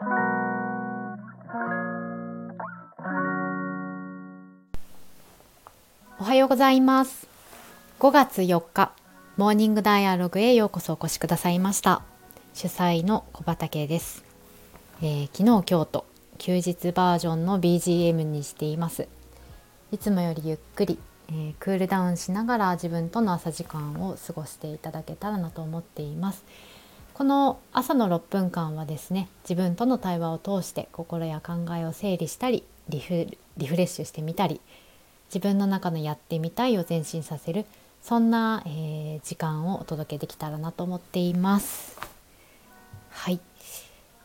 [0.00, 0.04] お
[6.24, 7.26] はようございます。
[7.98, 8.92] 5月4日
[9.36, 12.02] モーニングダイアログへようこそお越しくださいました。
[12.54, 14.24] 主催の小畑です、
[15.02, 16.06] えー、昨日今日と
[16.38, 19.08] 休日バージョンの BGM にしています。
[19.90, 20.96] いつもよりゆっくり、
[21.28, 26.44] えー、クールダウンしながら自分との朝時間を過ごしていただけたらなと思っています。
[27.18, 34.60] この朝の6分間はですね自分との対話を通して心や考えを整理したりリフリフレッシュしてみたり
[35.26, 37.66] 自分の中のやってみたいを前進させる
[38.02, 41.98] そんな、えー、時間をお届けできたらなと思っています。
[43.10, 43.40] はい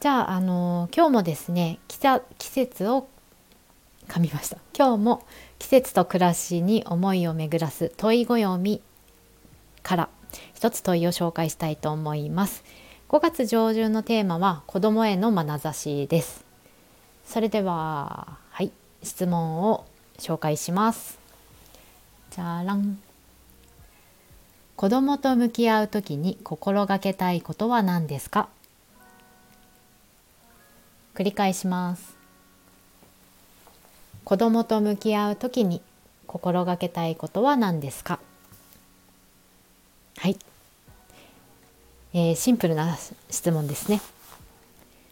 [0.00, 1.98] じゃあ、あのー、今日もですね季
[2.48, 3.06] 節を
[4.06, 5.26] 噛みました今日も
[5.58, 8.80] 季節と暮らしに思いを巡らす問いご読み
[9.82, 10.08] から
[10.54, 12.64] 一つ問いを紹介したいと思います
[13.08, 16.44] 5月上旬のテーマは子供への眼差しです
[17.24, 18.72] それでははい
[19.02, 19.84] 質問を
[20.18, 21.18] 紹介します。
[22.30, 22.98] じゃらん。
[24.76, 28.48] 子供と向き合うときに心がけたいことは何ですか？
[31.14, 32.16] 繰り返します。
[34.24, 35.80] 子供と向き合うときに
[36.26, 38.20] 心がけたいことは何ですか
[40.18, 40.38] はい、
[42.18, 42.98] えー、シンプルな
[43.30, 44.00] 質問ですね。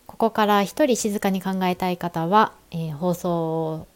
[0.06, 3.30] ここから一人静かに考えたい方は、えー、放送
[3.74, 3.86] を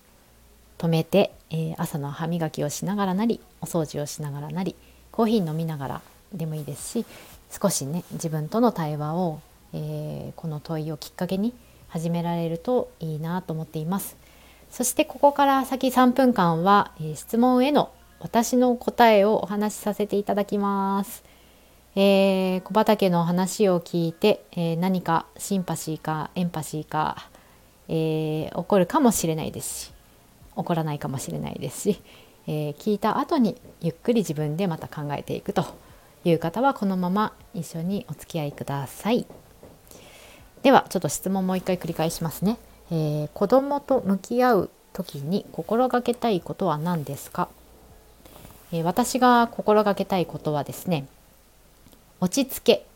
[0.78, 4.77] 止めて、えー、朝の歯磨きをしながらなりお掃除をしながらなり
[5.11, 6.02] コーヒー飲みながら
[6.33, 7.06] でもいいですし
[7.50, 9.41] 少しね自分との対話を、
[9.72, 11.52] えー、この問いをきっかけに
[11.89, 14.17] 始められるといいなと思っています
[14.70, 21.24] そしてここから先3分間は、えー、質問への私の答えをお話しさせていただきます、
[22.03, 27.29] えー、小畑の話を聞いて、えー、何かシンパシーかエンパシーか、
[27.89, 29.92] えー、起こるかもしれないですし
[30.57, 32.01] 起こらないかもしれないですし、
[32.47, 35.67] え、聞いた後にゆっくり自分でまた考えていくと
[36.24, 39.27] いう方はこのまま一緒にお付き合いください。
[40.63, 42.57] ではちょっと質問もう一回繰り返しますね。
[42.91, 47.51] えー、子供と向き合う時に心がけたいことは何ですか、
[48.73, 51.07] え、私が心がけたいことはですね
[52.20, 52.86] 落ち着け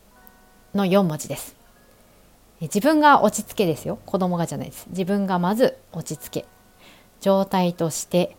[0.73, 1.55] の4文字です。
[2.61, 6.45] 自分が落ち着けですよ子供がじゃないです自分がまず落ち着け
[7.19, 8.35] 状態として、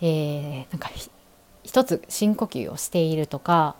[0.00, 0.90] えー、なんか
[1.62, 3.76] 一つ深呼吸をしているとか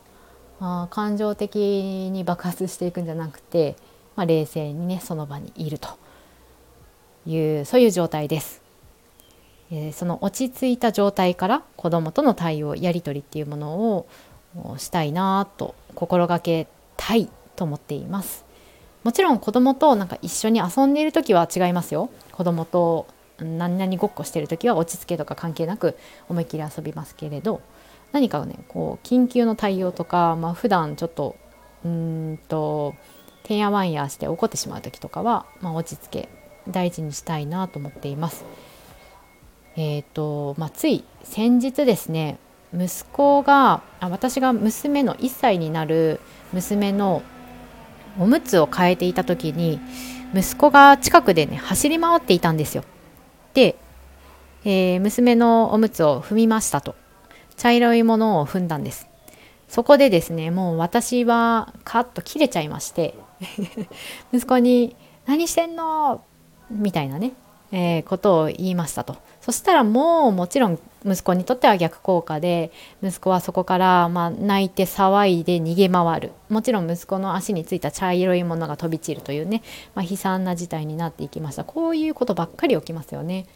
[0.61, 3.77] あ感情的に爆発していくんじゃなくて、
[4.15, 5.89] まあ、冷静にねその場にいると
[7.27, 8.63] いうそういう状態です。
[9.71, 14.07] えー、その落ち着いた状態から子どもとの対応やり取りっていうものを
[14.79, 18.45] したいなと心がけたいと思っています。
[19.05, 22.11] もちろん子供となんか一緒に遊んでいる時は違いますよ。
[22.31, 23.07] 子供と
[23.39, 25.97] 何々ごっこしてる時は落ち着けとか関係なく
[26.29, 27.61] 思いっきり遊びますけれど
[28.13, 31.37] 何かねこう緊急の対応とか、まあ普段ちょっと
[31.85, 32.95] うんと
[33.43, 36.29] てんやわんやして怒ってしまう時とかは、まあ、落ち着け
[36.69, 38.45] 大事にしたいなと思っています。
[39.75, 42.39] えーとまあ、つい先日ですね
[42.75, 46.21] 息子があ私が娘の1歳になる
[46.53, 47.23] 娘の
[48.19, 49.81] おむつを替えていた時に
[50.35, 52.85] 息子が近くでね走り回っていたんですよ。
[53.55, 53.77] で、
[54.65, 56.95] えー、娘のおむつを踏みましたと
[57.57, 59.07] 茶色いものを踏んだんです
[59.69, 63.15] そこでですねもう私はカッと切れちゃいまして
[64.33, 64.97] 息子に
[65.27, 66.23] 「何してんの?」
[66.71, 67.33] みたいなね、
[67.73, 72.71] えー、ことを言いましたとそしたらもうもちろん息子にとっては逆効果で
[73.03, 76.33] 息子はそこからま泣いて騒いで逃げ回る。
[76.49, 79.63] もちろん息子の足についた茶色いものが飛び散るというね、
[79.95, 81.65] まあ、悲惨な事態になっていきました。
[81.65, 83.47] こういうことばっかり起きますよね。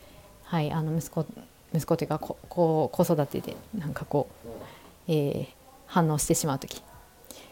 [0.44, 1.26] はいあの息子
[1.72, 4.48] 息子というかここ子育てでなんかこう、
[5.08, 5.46] えー、
[5.86, 6.82] 反応してしまう時。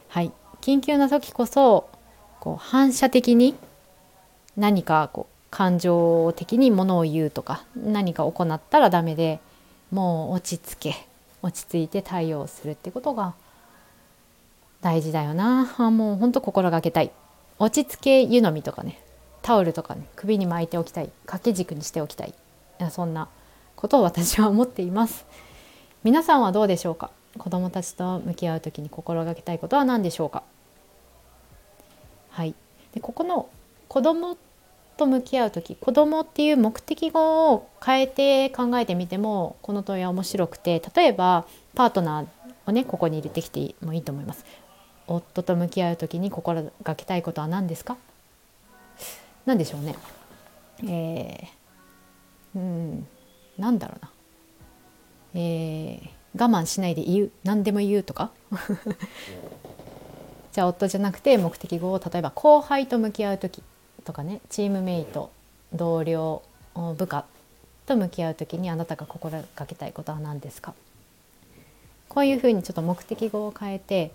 [0.08, 0.32] はい。
[0.60, 1.88] 緊急な時こそ
[2.40, 3.54] こう反射的に
[4.56, 9.40] 何かこう感情的にものを言うとか何か行ったらダメで
[9.94, 11.06] もう落ち着け
[11.40, 13.34] 落ち着いて対応するってことが
[14.80, 15.72] 大事だよな。
[15.78, 17.12] あもうほんと心がけたい。
[17.60, 19.00] 落ち着け湯飲みとかね。
[19.40, 20.06] タオルとかね。
[20.16, 21.10] 首に巻いておきたい。
[21.26, 22.34] 掛け軸にしておきたい。
[22.80, 23.28] いそんな
[23.76, 25.24] ことを私は思っています。
[26.02, 27.10] 皆さんはどうでしょうか？
[27.38, 30.42] 子どもたちと向き合う時に心がけたいことは何でしょうか？
[32.30, 32.54] はい。
[32.92, 33.48] でここの
[33.88, 34.36] 子供
[34.96, 42.26] と向き合う時子供っていう目的語を変えて考えてみてもこの問いは面白くて例えばパートナー
[42.66, 44.44] をねここに入れてきてもいいと思います。
[45.06, 47.96] 夫と向き合う時に心がけたいことは何ですか？
[49.44, 49.94] 何でしょうね。
[50.88, 53.06] えー、うん
[53.58, 54.10] なんだろうな。
[55.34, 56.08] えー、
[56.42, 58.30] 我慢しないで言う何でも言うとか？
[60.52, 63.62] じゃあ夫じゃなくて目的語を例えば後輩と向き合う時。
[64.04, 65.30] とかねチームメイト
[65.72, 66.42] 同僚
[66.96, 67.24] 部下
[67.86, 70.74] と向き合う時にあなたが心がけたいことは何ですか？
[72.08, 74.12] こういうふうにちょっと目的語を変えて、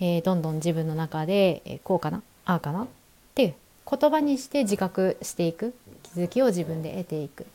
[0.00, 2.86] えー、どんどん自分の中で、えー、こうかなああかなっ
[3.34, 3.54] ていう
[3.90, 7.46] 言葉にして自覚していく気づきを自分で得ていくっ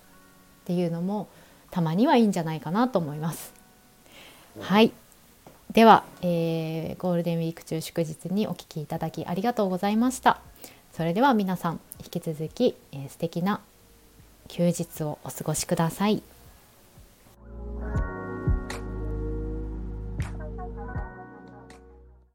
[0.66, 1.28] ていうのも
[1.72, 3.54] たまにはいいんじゃないかなと思います。
[4.60, 4.92] はい
[5.72, 10.42] では、えー、ゴールデンウィーク中祝日にお聴きいただきありがとうございました。
[10.94, 13.62] それでは皆さん引き続き、えー、素敵な
[14.48, 16.24] 休日をお過ごしください。